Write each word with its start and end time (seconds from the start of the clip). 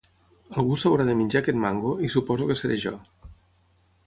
Algú 0.61 0.77
s'haurà 0.83 1.05
de 1.09 1.15
menjar 1.19 1.43
aquest 1.43 1.59
mango, 1.67 1.93
i 2.09 2.13
suposo 2.15 2.49
que 2.53 2.61
seré 2.63 2.83
jo. 2.89 2.99